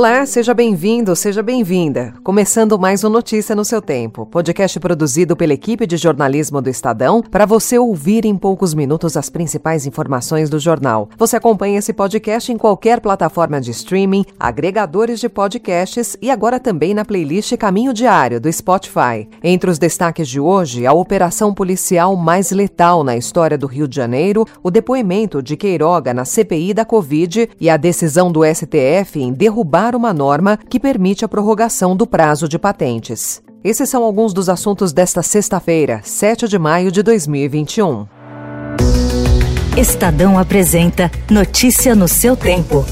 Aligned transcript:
Olá, 0.00 0.24
seja 0.24 0.54
bem-vindo, 0.54 1.14
seja 1.14 1.42
bem-vinda. 1.42 2.14
Começando 2.24 2.78
mais 2.78 3.04
um 3.04 3.10
Notícia 3.10 3.54
no 3.54 3.66
seu 3.66 3.82
tempo, 3.82 4.24
podcast 4.24 4.80
produzido 4.80 5.36
pela 5.36 5.52
equipe 5.52 5.86
de 5.86 5.98
jornalismo 5.98 6.62
do 6.62 6.70
Estadão 6.70 7.20
para 7.20 7.44
você 7.44 7.78
ouvir 7.78 8.24
em 8.24 8.34
poucos 8.34 8.72
minutos 8.72 9.14
as 9.14 9.28
principais 9.28 9.84
informações 9.84 10.48
do 10.48 10.58
jornal. 10.58 11.10
Você 11.18 11.36
acompanha 11.36 11.80
esse 11.80 11.92
podcast 11.92 12.50
em 12.50 12.56
qualquer 12.56 12.98
plataforma 12.98 13.60
de 13.60 13.72
streaming, 13.72 14.24
agregadores 14.38 15.20
de 15.20 15.28
podcasts 15.28 16.16
e 16.22 16.30
agora 16.30 16.58
também 16.58 16.94
na 16.94 17.04
playlist 17.04 17.54
Caminho 17.58 17.92
Diário 17.92 18.40
do 18.40 18.50
Spotify. 18.50 19.28
Entre 19.44 19.68
os 19.68 19.78
destaques 19.78 20.26
de 20.26 20.40
hoje, 20.40 20.86
a 20.86 20.94
operação 20.94 21.52
policial 21.52 22.16
mais 22.16 22.50
letal 22.52 23.04
na 23.04 23.18
história 23.18 23.58
do 23.58 23.66
Rio 23.66 23.86
de 23.86 23.96
Janeiro, 23.96 24.46
o 24.62 24.70
depoimento 24.70 25.42
de 25.42 25.58
Queiroga 25.58 26.14
na 26.14 26.24
CPI 26.24 26.72
da 26.72 26.86
Covid 26.86 27.50
e 27.60 27.68
a 27.68 27.76
decisão 27.76 28.32
do 28.32 28.40
STF 28.42 29.20
em 29.20 29.30
derrubar 29.30 29.89
uma 29.94 30.12
norma 30.12 30.56
que 30.56 30.80
permite 30.80 31.24
a 31.24 31.28
prorrogação 31.28 31.96
do 31.96 32.06
prazo 32.06 32.48
de 32.48 32.58
patentes. 32.58 33.42
Esses 33.62 33.88
são 33.88 34.02
alguns 34.02 34.32
dos 34.32 34.48
assuntos 34.48 34.92
desta 34.92 35.22
sexta-feira, 35.22 36.00
7 36.02 36.48
de 36.48 36.58
maio 36.58 36.90
de 36.90 37.02
2021. 37.02 38.06
Estadão 39.76 40.38
apresenta 40.38 41.10
Notícia 41.30 41.94
no 41.94 42.08
seu 42.08 42.36
tempo. 42.36 42.84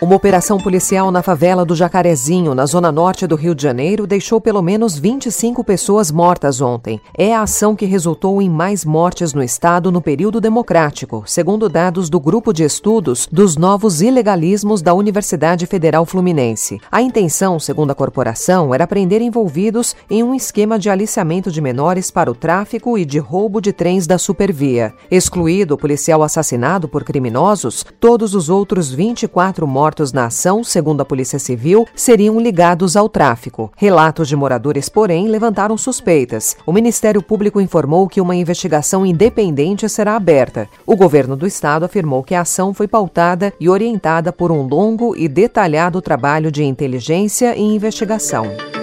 Uma 0.00 0.14
operação 0.14 0.58
policial 0.58 1.10
na 1.10 1.24
favela 1.24 1.64
do 1.64 1.74
Jacarezinho, 1.74 2.54
na 2.54 2.66
zona 2.66 2.92
norte 2.92 3.26
do 3.26 3.34
Rio 3.34 3.52
de 3.52 3.64
Janeiro, 3.64 4.06
deixou 4.06 4.40
pelo 4.40 4.62
menos 4.62 4.96
25 4.96 5.64
pessoas 5.64 6.12
mortas 6.12 6.60
ontem. 6.60 7.00
É 7.16 7.34
a 7.34 7.42
ação 7.42 7.74
que 7.74 7.84
resultou 7.84 8.40
em 8.40 8.48
mais 8.48 8.84
mortes 8.84 9.34
no 9.34 9.42
estado 9.42 9.90
no 9.90 10.00
período 10.00 10.40
democrático, 10.40 11.24
segundo 11.26 11.68
dados 11.68 12.08
do 12.08 12.20
Grupo 12.20 12.52
de 12.52 12.62
Estudos 12.62 13.28
dos 13.30 13.56
Novos 13.56 14.00
Ilegalismos 14.00 14.80
da 14.82 14.94
Universidade 14.94 15.66
Federal 15.66 16.06
Fluminense. 16.06 16.80
A 16.92 17.02
intenção, 17.02 17.58
segundo 17.58 17.90
a 17.90 17.94
corporação, 17.94 18.72
era 18.72 18.86
prender 18.86 19.20
envolvidos 19.20 19.96
em 20.08 20.22
um 20.22 20.32
esquema 20.32 20.78
de 20.78 20.88
aliciamento 20.88 21.50
de 21.50 21.60
menores 21.60 22.08
para 22.08 22.30
o 22.30 22.36
tráfico 22.36 22.96
e 22.96 23.04
de 23.04 23.18
roubo 23.18 23.60
de 23.60 23.72
trens 23.72 24.06
da 24.06 24.16
Supervia. 24.16 24.94
Excluído 25.10 25.74
o 25.74 25.78
policial 25.78 26.22
assassinado 26.22 26.86
por 26.86 27.02
criminosos, 27.02 27.84
todos 27.98 28.32
os 28.32 28.48
outros 28.48 28.92
24 28.92 29.66
mortos 29.66 29.87
mortos 29.88 30.12
na 30.12 30.26
ação, 30.26 30.62
segundo 30.62 31.00
a 31.00 31.04
Polícia 31.04 31.38
Civil, 31.38 31.86
seriam 31.94 32.38
ligados 32.38 32.94
ao 32.94 33.08
tráfico. 33.08 33.72
Relatos 33.74 34.28
de 34.28 34.36
moradores, 34.36 34.86
porém, 34.86 35.28
levantaram 35.28 35.78
suspeitas. 35.78 36.54
O 36.66 36.72
Ministério 36.74 37.22
Público 37.22 37.58
informou 37.58 38.06
que 38.06 38.20
uma 38.20 38.36
investigação 38.36 39.06
independente 39.06 39.88
será 39.88 40.14
aberta. 40.14 40.68
O 40.86 40.94
governo 40.94 41.36
do 41.36 41.46
estado 41.46 41.86
afirmou 41.86 42.22
que 42.22 42.34
a 42.34 42.42
ação 42.42 42.74
foi 42.74 42.86
pautada 42.86 43.50
e 43.58 43.66
orientada 43.66 44.30
por 44.30 44.52
um 44.52 44.60
longo 44.60 45.16
e 45.16 45.26
detalhado 45.26 46.02
trabalho 46.02 46.52
de 46.52 46.62
inteligência 46.62 47.56
e 47.56 47.62
investigação. 47.62 48.77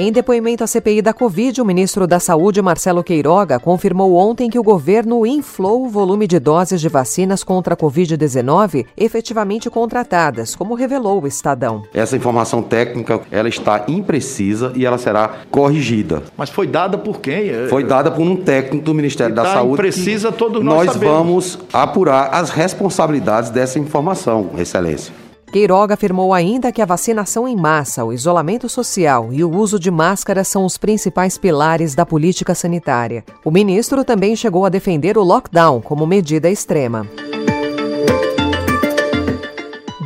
Em 0.00 0.12
depoimento 0.12 0.62
à 0.62 0.66
CPI 0.68 1.02
da 1.02 1.12
Covid, 1.12 1.60
o 1.60 1.64
ministro 1.64 2.06
da 2.06 2.20
Saúde, 2.20 2.62
Marcelo 2.62 3.02
Queiroga, 3.02 3.58
confirmou 3.58 4.14
ontem 4.14 4.48
que 4.48 4.56
o 4.56 4.62
governo 4.62 5.26
inflou 5.26 5.84
o 5.84 5.88
volume 5.88 6.28
de 6.28 6.38
doses 6.38 6.80
de 6.80 6.88
vacinas 6.88 7.42
contra 7.42 7.74
a 7.74 7.76
Covid-19 7.76 8.86
efetivamente 8.96 9.68
contratadas, 9.68 10.54
como 10.54 10.76
revelou 10.76 11.20
o 11.20 11.26
Estadão. 11.26 11.82
Essa 11.92 12.16
informação 12.16 12.62
técnica 12.62 13.22
ela 13.28 13.48
está 13.48 13.86
imprecisa 13.88 14.72
e 14.76 14.86
ela 14.86 14.98
será 14.98 15.38
corrigida. 15.50 16.22
Mas 16.36 16.48
foi 16.48 16.68
dada 16.68 16.96
por 16.96 17.20
quem? 17.20 17.66
Foi 17.68 17.82
dada 17.82 18.08
por 18.08 18.22
um 18.22 18.36
técnico 18.36 18.84
do 18.84 18.94
Ministério 18.94 19.34
da 19.34 19.42
tá 19.42 19.54
Saúde. 19.54 19.78
Precisa 19.78 20.30
todos 20.30 20.62
nós 20.62 20.86
Nós 20.86 20.92
sabemos. 20.92 21.12
vamos 21.12 21.58
apurar 21.72 22.28
as 22.32 22.50
responsabilidades 22.50 23.50
dessa 23.50 23.80
informação, 23.80 24.50
Excelência. 24.56 25.12
Queiroga 25.52 25.94
afirmou 25.94 26.34
ainda 26.34 26.70
que 26.70 26.82
a 26.82 26.86
vacinação 26.86 27.48
em 27.48 27.56
massa, 27.56 28.04
o 28.04 28.12
isolamento 28.12 28.68
social 28.68 29.32
e 29.32 29.42
o 29.42 29.50
uso 29.50 29.78
de 29.78 29.90
máscaras 29.90 30.46
são 30.46 30.64
os 30.64 30.76
principais 30.76 31.38
pilares 31.38 31.94
da 31.94 32.04
política 32.04 32.54
sanitária. 32.54 33.24
O 33.44 33.50
ministro 33.50 34.04
também 34.04 34.36
chegou 34.36 34.66
a 34.66 34.68
defender 34.68 35.16
o 35.16 35.24
lockdown 35.24 35.80
como 35.80 36.06
medida 36.06 36.50
extrema. 36.50 37.06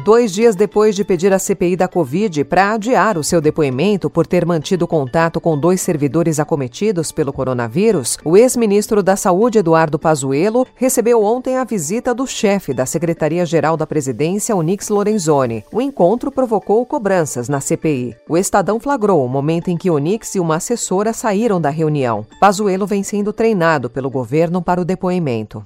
Dois 0.05 0.33
dias 0.33 0.57
depois 0.57 0.97
de 0.97 1.05
pedir 1.05 1.33
à 1.33 1.39
CPI 1.39 1.77
da 1.77 1.87
Covid 1.87 2.43
para 2.47 2.73
adiar 2.73 3.17
o 3.17 3.23
seu 3.23 3.41
depoimento 3.41 4.11
por 4.11 4.27
ter 4.27 4.45
mantido 4.45 4.85
contato 4.85 5.41
com 5.41 5.57
dois 5.57 5.81
servidores 5.81 6.41
acometidos 6.41 7.13
pelo 7.13 7.33
coronavírus, 7.33 8.19
o 8.25 8.37
ex-ministro 8.37 9.01
da 9.01 9.15
Saúde, 9.15 9.59
Eduardo 9.59 10.01
Pazuello, 10.01 10.67
recebeu 10.75 11.23
ontem 11.23 11.57
a 11.57 11.63
visita 11.63 12.13
do 12.13 12.27
chefe 12.27 12.75
da 12.75 12.85
Secretaria-Geral 12.85 13.77
da 13.77 13.87
Presidência, 13.87 14.57
Onix 14.57 14.89
Lorenzoni. 14.89 15.65
O 15.73 15.81
encontro 15.81 16.33
provocou 16.33 16.85
cobranças 16.85 17.49
na 17.49 17.61
CPI. 17.61 18.17
O 18.29 18.37
Estadão 18.37 18.81
flagrou 18.81 19.25
o 19.25 19.29
momento 19.29 19.71
em 19.71 19.77
que 19.77 19.89
Onix 19.89 20.35
e 20.35 20.41
uma 20.41 20.57
assessora 20.57 21.13
saíram 21.13 21.61
da 21.61 21.71
reunião. 21.71 22.27
Pazuello 22.41 22.89
vem 22.89 23.05
sendo 23.05 23.33
treinado 23.33 23.89
pelo 23.89 24.11
governo 24.11 24.61
para 24.61 24.81
o 24.81 24.85
depoimento. 24.85 25.65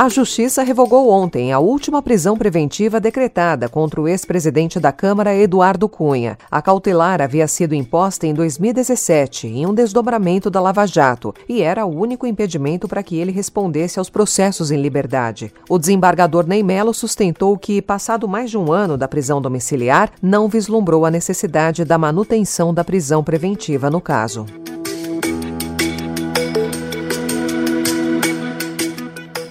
A 0.00 0.08
Justiça 0.08 0.62
revogou 0.62 1.10
ontem 1.10 1.52
a 1.52 1.58
última 1.58 2.00
prisão 2.00 2.34
preventiva 2.34 2.98
decretada 2.98 3.68
contra 3.68 4.00
o 4.00 4.08
ex-presidente 4.08 4.80
da 4.80 4.90
Câmara, 4.90 5.34
Eduardo 5.34 5.86
Cunha. 5.90 6.38
A 6.50 6.62
cautelar 6.62 7.20
havia 7.20 7.46
sido 7.46 7.74
imposta 7.74 8.26
em 8.26 8.32
2017, 8.32 9.46
em 9.46 9.66
um 9.66 9.74
desdobramento 9.74 10.48
da 10.48 10.58
Lava 10.58 10.86
Jato, 10.86 11.34
e 11.46 11.60
era 11.60 11.84
o 11.84 11.94
único 11.94 12.26
impedimento 12.26 12.88
para 12.88 13.02
que 13.02 13.18
ele 13.18 13.30
respondesse 13.30 13.98
aos 13.98 14.08
processos 14.08 14.70
em 14.70 14.80
liberdade. 14.80 15.52
O 15.68 15.78
desembargador 15.78 16.46
Ney 16.46 16.62
Melo 16.62 16.94
sustentou 16.94 17.58
que, 17.58 17.82
passado 17.82 18.26
mais 18.26 18.48
de 18.48 18.56
um 18.56 18.72
ano 18.72 18.96
da 18.96 19.06
prisão 19.06 19.38
domiciliar, 19.38 20.12
não 20.22 20.48
vislumbrou 20.48 21.04
a 21.04 21.10
necessidade 21.10 21.84
da 21.84 21.98
manutenção 21.98 22.72
da 22.72 22.82
prisão 22.82 23.22
preventiva 23.22 23.90
no 23.90 24.00
caso. 24.00 24.46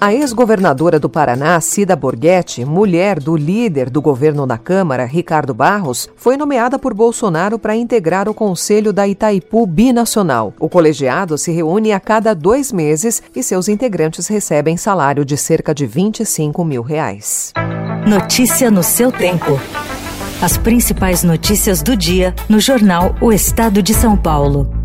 A 0.01 0.13
ex-governadora 0.13 0.97
do 0.97 1.09
Paraná, 1.09 1.59
Cida 1.59 1.93
Borghetti, 1.93 2.63
mulher 2.63 3.19
do 3.19 3.35
líder 3.35 3.89
do 3.89 4.01
governo 4.01 4.45
na 4.45 4.57
Câmara, 4.57 5.03
Ricardo 5.03 5.53
Barros, 5.53 6.07
foi 6.15 6.37
nomeada 6.37 6.79
por 6.79 6.93
Bolsonaro 6.93 7.59
para 7.59 7.75
integrar 7.75 8.29
o 8.29 8.33
Conselho 8.33 8.93
da 8.93 9.05
Itaipu 9.05 9.67
Binacional. 9.67 10.53
O 10.57 10.69
colegiado 10.69 11.37
se 11.37 11.51
reúne 11.51 11.91
a 11.91 11.99
cada 11.99 12.33
dois 12.33 12.71
meses 12.71 13.21
e 13.35 13.43
seus 13.43 13.67
integrantes 13.67 14.27
recebem 14.27 14.77
salário 14.77 15.25
de 15.25 15.35
cerca 15.35 15.75
de 15.75 15.85
25 15.85 16.63
mil 16.63 16.81
reais. 16.81 17.51
Notícia 18.07 18.71
no 18.71 18.81
seu 18.81 19.11
tempo. 19.11 19.59
As 20.41 20.57
principais 20.57 21.23
notícias 21.23 21.81
do 21.81 21.97
dia 21.97 22.33
no 22.47 22.61
jornal 22.61 23.13
O 23.19 23.33
Estado 23.33 23.83
de 23.83 23.93
São 23.93 24.15
Paulo. 24.15 24.78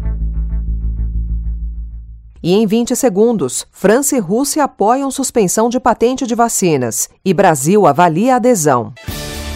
E 2.45 2.53
em 2.53 2.65
20 2.67 2.95
segundos, 2.95 3.67
França 3.73 4.17
e 4.17 4.19
Rússia 4.19 4.65
apoiam 4.65 5.11
suspensão 5.11 5.71
de 5.71 5.81
patente 5.81 6.27
de 6.27 6.35
vacinas 6.35 7.09
e 7.25 7.33
Brasil 7.33 7.87
avalia 7.87 8.37
adesão. 8.37 8.93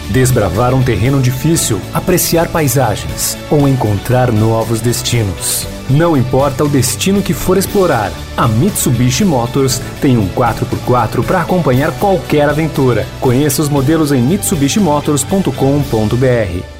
Desbravar 0.09 0.73
um 0.73 0.81
terreno 0.81 1.21
difícil, 1.21 1.79
apreciar 1.93 2.51
paisagens 2.51 3.37
ou 3.51 3.67
encontrar 3.67 4.31
novos 4.31 4.81
destinos. 4.81 5.67
Não 5.87 6.17
importa 6.17 6.63
o 6.63 6.67
destino 6.67 7.21
que 7.21 7.31
for 7.31 7.59
explorar, 7.59 8.11
a 8.35 8.47
Mitsubishi 8.47 9.23
Motors 9.23 9.79
tem 10.01 10.17
um 10.17 10.27
4x4 10.29 11.23
para 11.23 11.41
acompanhar 11.41 11.91
qualquer 11.99 12.49
aventura. 12.49 13.05
Conheça 13.21 13.61
os 13.61 13.69
modelos 13.69 14.11
em 14.11 14.19
mitsubishimotors.com.br. 14.19 16.78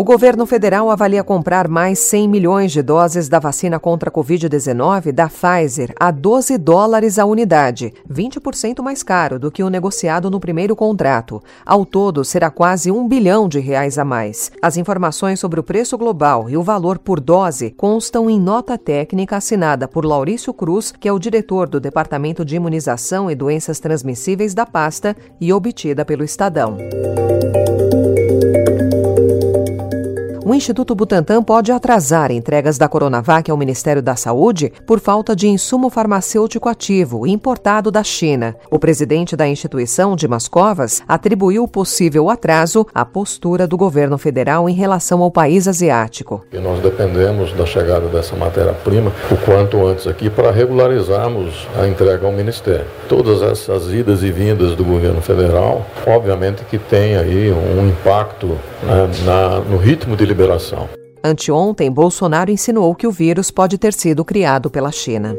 O 0.00 0.04
governo 0.04 0.46
federal 0.46 0.90
avalia 0.90 1.22
comprar 1.22 1.68
mais 1.68 1.98
100 1.98 2.26
milhões 2.26 2.72
de 2.72 2.80
doses 2.80 3.28
da 3.28 3.38
vacina 3.38 3.78
contra 3.78 4.08
a 4.08 4.12
Covid-19 4.12 5.12
da 5.12 5.28
Pfizer 5.28 5.92
a 6.00 6.10
12 6.10 6.56
dólares 6.56 7.18
a 7.18 7.26
unidade, 7.26 7.92
20% 8.10 8.82
mais 8.82 9.02
caro 9.02 9.38
do 9.38 9.50
que 9.50 9.62
o 9.62 9.68
negociado 9.68 10.30
no 10.30 10.40
primeiro 10.40 10.74
contrato. 10.74 11.42
Ao 11.66 11.84
todo, 11.84 12.24
será 12.24 12.50
quase 12.50 12.90
um 12.90 13.06
bilhão 13.06 13.46
de 13.46 13.60
reais 13.60 13.98
a 13.98 14.04
mais. 14.06 14.50
As 14.62 14.78
informações 14.78 15.38
sobre 15.38 15.60
o 15.60 15.62
preço 15.62 15.98
global 15.98 16.48
e 16.48 16.56
o 16.56 16.62
valor 16.62 16.98
por 16.98 17.20
dose 17.20 17.68
constam 17.68 18.30
em 18.30 18.40
nota 18.40 18.78
técnica 18.78 19.36
assinada 19.36 19.86
por 19.86 20.06
Laurício 20.06 20.54
Cruz, 20.54 20.94
que 20.98 21.08
é 21.08 21.12
o 21.12 21.18
diretor 21.18 21.68
do 21.68 21.78
Departamento 21.78 22.42
de 22.42 22.56
Imunização 22.56 23.30
e 23.30 23.34
Doenças 23.34 23.78
Transmissíveis 23.78 24.54
da 24.54 24.64
pasta, 24.64 25.14
e 25.38 25.52
obtida 25.52 26.06
pelo 26.06 26.24
Estadão. 26.24 26.78
O 30.50 30.54
Instituto 30.54 30.96
Butantan 30.96 31.44
pode 31.44 31.70
atrasar 31.70 32.32
entregas 32.32 32.76
da 32.76 32.88
Coronavac 32.88 33.48
ao 33.48 33.56
Ministério 33.56 34.02
da 34.02 34.16
Saúde 34.16 34.72
por 34.84 34.98
falta 34.98 35.36
de 35.36 35.46
insumo 35.46 35.88
farmacêutico 35.88 36.68
ativo 36.68 37.24
importado 37.24 37.88
da 37.88 38.02
China. 38.02 38.56
O 38.68 38.76
presidente 38.76 39.36
da 39.36 39.46
instituição, 39.46 40.16
Dimas 40.16 40.48
Covas, 40.48 41.02
atribuiu 41.06 41.62
o 41.62 41.68
possível 41.68 42.28
atraso 42.28 42.84
à 42.92 43.04
postura 43.04 43.64
do 43.64 43.76
governo 43.76 44.18
federal 44.18 44.68
em 44.68 44.74
relação 44.74 45.22
ao 45.22 45.30
país 45.30 45.68
asiático. 45.68 46.44
E 46.52 46.58
nós 46.58 46.82
dependemos 46.82 47.52
da 47.52 47.64
chegada 47.64 48.08
dessa 48.08 48.34
matéria-prima 48.34 49.12
o 49.30 49.36
quanto 49.36 49.86
antes 49.86 50.08
aqui 50.08 50.28
para 50.28 50.50
regularizarmos 50.50 51.68
a 51.80 51.86
entrega 51.86 52.26
ao 52.26 52.32
Ministério. 52.32 52.86
Todas 53.08 53.40
essas 53.40 53.92
idas 53.92 54.24
e 54.24 54.32
vindas 54.32 54.74
do 54.74 54.84
governo 54.84 55.22
federal, 55.22 55.86
obviamente 56.04 56.64
que 56.64 56.76
tem 56.76 57.16
aí 57.16 57.52
um 57.52 57.88
impacto 57.88 58.58
né, 58.82 59.08
na, 59.24 59.60
no 59.60 59.76
ritmo 59.76 60.16
de 60.16 60.24
liberação 60.24 60.39
liberação. 60.40 60.88
Anteontem, 61.22 61.90
Bolsonaro 61.92 62.50
insinuou 62.50 62.94
que 62.94 63.06
o 63.06 63.12
vírus 63.12 63.50
pode 63.50 63.76
ter 63.76 63.92
sido 63.92 64.24
criado 64.24 64.70
pela 64.70 64.90
China. 64.90 65.36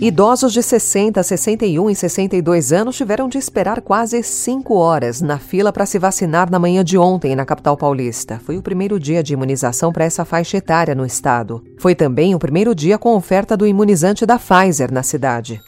Idosos 0.00 0.52
de 0.52 0.62
60, 0.62 1.22
61 1.22 1.90
e 1.90 1.94
62 1.94 2.72
anos 2.72 2.94
tiveram 2.94 3.26
de 3.26 3.38
esperar 3.38 3.80
quase 3.80 4.22
cinco 4.22 4.74
horas 4.74 5.22
na 5.22 5.38
fila 5.38 5.72
para 5.72 5.86
se 5.86 5.98
vacinar 5.98 6.50
na 6.50 6.58
manhã 6.58 6.84
de 6.84 6.98
ontem 6.98 7.34
na 7.34 7.46
capital 7.46 7.74
paulista. 7.74 8.38
Foi 8.44 8.58
o 8.58 8.62
primeiro 8.62 9.00
dia 9.00 9.22
de 9.22 9.32
imunização 9.32 9.90
para 9.92 10.04
essa 10.04 10.24
faixa 10.24 10.58
etária 10.58 10.94
no 10.94 11.06
estado. 11.06 11.64
Foi 11.78 11.94
também 11.94 12.34
o 12.34 12.38
primeiro 12.38 12.74
dia 12.74 12.98
com 12.98 13.16
oferta 13.16 13.56
do 13.56 13.66
imunizante 13.66 14.26
da 14.26 14.38
Pfizer 14.38 14.92
na 14.92 15.02
cidade. 15.02 15.60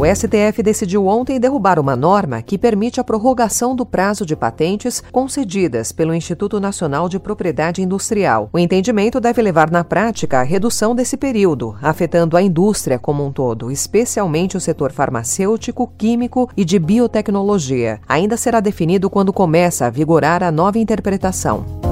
O 0.00 0.06
STF 0.06 0.62
decidiu 0.62 1.06
ontem 1.06 1.38
derrubar 1.38 1.78
uma 1.78 1.94
norma 1.94 2.40
que 2.40 2.56
permite 2.56 2.98
a 2.98 3.04
prorrogação 3.04 3.76
do 3.76 3.84
prazo 3.84 4.24
de 4.24 4.34
patentes 4.34 5.02
concedidas 5.12 5.92
pelo 5.92 6.14
Instituto 6.14 6.58
Nacional 6.58 7.06
de 7.06 7.18
Propriedade 7.18 7.82
Industrial. 7.82 8.48
O 8.50 8.58
entendimento 8.58 9.20
deve 9.20 9.42
levar 9.42 9.70
na 9.70 9.84
prática 9.84 10.40
a 10.40 10.42
redução 10.42 10.94
desse 10.94 11.18
período, 11.18 11.76
afetando 11.82 12.34
a 12.34 12.40
indústria 12.40 12.98
como 12.98 13.26
um 13.26 13.30
todo, 13.30 13.70
especialmente 13.70 14.56
o 14.56 14.60
setor 14.60 14.90
farmacêutico, 14.90 15.92
químico 15.98 16.48
e 16.56 16.64
de 16.64 16.78
biotecnologia. 16.78 18.00
Ainda 18.08 18.38
será 18.38 18.58
definido 18.58 19.10
quando 19.10 19.34
começa 19.34 19.84
a 19.84 19.90
vigorar 19.90 20.42
a 20.42 20.50
nova 20.50 20.78
interpretação. 20.78 21.89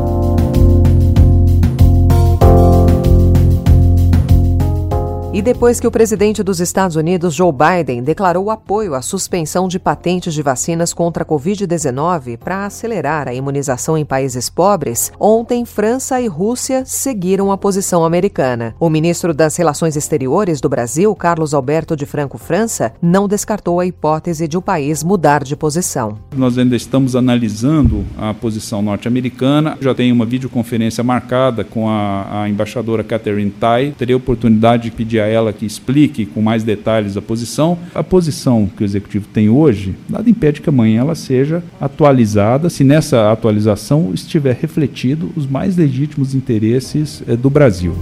E 5.30 5.42
depois 5.42 5.78
que 5.78 5.86
o 5.86 5.90
presidente 5.90 6.42
dos 6.42 6.58
Estados 6.58 6.96
Unidos, 6.96 7.34
Joe 7.34 7.52
Biden, 7.52 8.02
declarou 8.02 8.50
apoio 8.50 8.94
à 8.94 9.02
suspensão 9.02 9.68
de 9.68 9.78
patentes 9.78 10.32
de 10.32 10.40
vacinas 10.40 10.94
contra 10.94 11.22
a 11.22 11.26
Covid-19 11.26 12.38
para 12.38 12.64
acelerar 12.64 13.28
a 13.28 13.34
imunização 13.34 13.96
em 13.96 14.06
países 14.06 14.48
pobres, 14.48 15.12
ontem 15.20 15.66
França 15.66 16.18
e 16.18 16.26
Rússia 16.26 16.82
seguiram 16.86 17.52
a 17.52 17.58
posição 17.58 18.06
americana. 18.06 18.74
O 18.80 18.88
ministro 18.88 19.34
das 19.34 19.54
Relações 19.54 19.96
Exteriores 19.96 20.62
do 20.62 20.68
Brasil, 20.68 21.14
Carlos 21.14 21.52
Alberto 21.52 21.94
de 21.94 22.06
Franco 22.06 22.38
França, 22.38 22.94
não 23.00 23.28
descartou 23.28 23.80
a 23.80 23.86
hipótese 23.86 24.48
de 24.48 24.56
o 24.56 24.62
país 24.62 25.04
mudar 25.04 25.44
de 25.44 25.54
posição. 25.54 26.18
Nós 26.34 26.56
ainda 26.56 26.74
estamos 26.74 27.14
analisando 27.14 28.02
a 28.16 28.32
posição 28.32 28.80
norte-americana. 28.80 29.76
Já 29.78 29.94
tem 29.94 30.10
uma 30.10 30.24
videoconferência 30.24 31.04
marcada 31.04 31.64
com 31.64 31.86
a, 31.86 32.44
a 32.44 32.48
embaixadora 32.48 33.04
Catherine 33.04 33.50
Tai. 33.50 33.94
Terei 33.98 34.14
a 34.14 34.16
oportunidade 34.16 34.84
de 34.84 34.90
pedir 34.90 35.17
a 35.20 35.26
ela 35.26 35.52
que 35.52 35.66
explique 35.66 36.26
com 36.26 36.40
mais 36.40 36.62
detalhes 36.62 37.16
a 37.16 37.22
posição. 37.22 37.78
A 37.94 38.02
posição 38.02 38.70
que 38.76 38.82
o 38.82 38.84
executivo 38.84 39.26
tem 39.32 39.48
hoje, 39.48 39.94
nada 40.08 40.28
impede 40.28 40.60
que 40.60 40.68
amanhã 40.68 41.00
ela 41.00 41.14
seja 41.14 41.62
atualizada, 41.80 42.68
se 42.68 42.84
nessa 42.84 43.30
atualização 43.32 44.12
estiver 44.14 44.56
refletido 44.60 45.30
os 45.36 45.46
mais 45.46 45.76
legítimos 45.76 46.34
interesses 46.34 47.22
eh, 47.26 47.36
do 47.36 47.50
Brasil. 47.50 47.94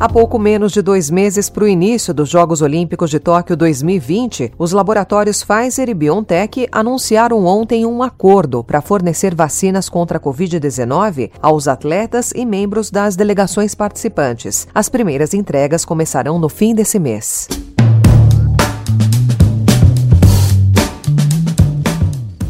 Há 0.00 0.08
pouco 0.08 0.38
menos 0.38 0.70
de 0.70 0.80
dois 0.80 1.10
meses 1.10 1.50
para 1.50 1.64
o 1.64 1.68
início 1.68 2.14
dos 2.14 2.28
Jogos 2.28 2.62
Olímpicos 2.62 3.10
de 3.10 3.18
Tóquio 3.18 3.56
2020, 3.56 4.52
os 4.56 4.70
laboratórios 4.70 5.42
Pfizer 5.42 5.88
e 5.88 5.94
BioNTech 5.94 6.68
anunciaram 6.70 7.44
ontem 7.44 7.84
um 7.84 8.00
acordo 8.00 8.62
para 8.62 8.80
fornecer 8.80 9.34
vacinas 9.34 9.88
contra 9.88 10.18
a 10.18 10.20
Covid-19 10.20 11.32
aos 11.42 11.66
atletas 11.66 12.30
e 12.30 12.46
membros 12.46 12.92
das 12.92 13.16
delegações 13.16 13.74
participantes. 13.74 14.68
As 14.72 14.88
primeiras 14.88 15.34
entregas 15.34 15.84
começarão 15.84 16.38
no 16.38 16.48
fim 16.48 16.76
desse 16.76 17.00
mês. 17.00 17.48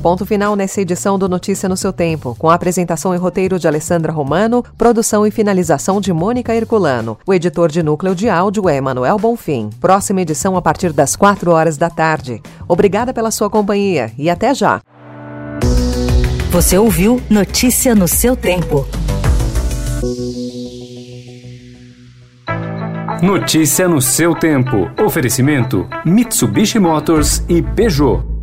Ponto 0.09 0.25
final 0.25 0.57
nessa 0.57 0.81
edição 0.81 1.19
do 1.19 1.29
Notícia 1.29 1.69
no 1.69 1.77
seu 1.77 1.93
tempo, 1.93 2.35
com 2.39 2.49
a 2.49 2.55
apresentação 2.55 3.15
e 3.15 3.19
roteiro 3.19 3.59
de 3.59 3.69
Alessandra 3.69 4.11
Romano, 4.11 4.65
produção 4.79 5.27
e 5.27 5.31
finalização 5.31 6.01
de 6.01 6.15
Mônica 6.15 6.55
Herculano. 6.55 7.19
O 7.27 7.35
editor 7.35 7.71
de 7.71 7.83
núcleo 7.83 8.15
de 8.15 8.27
áudio 8.27 8.71
é 8.71 8.77
Emanuel 8.77 9.19
Bonfim. 9.19 9.69
Próxima 9.79 10.23
edição 10.23 10.57
a 10.57 10.63
partir 10.63 10.95
das 10.95 11.15
4 11.15 11.51
horas 11.51 11.77
da 11.77 11.91
tarde. 11.91 12.41
Obrigada 12.67 13.13
pela 13.13 13.31
sua 13.31 13.51
companhia 13.51 14.11
e 14.17 14.31
até 14.31 14.55
já. 14.55 14.81
Você 16.51 16.79
ouviu 16.79 17.21
Notícia 17.29 17.95
no 17.95 18.09
seu 18.09 18.35
tempo. 18.35 18.87
Notícia 23.23 23.87
no 23.87 24.01
seu 24.01 24.35
tempo. 24.35 24.91
Oferecimento: 25.05 25.87
Mitsubishi 26.03 26.79
Motors 26.79 27.45
e 27.47 27.61
Peugeot. 27.61 28.38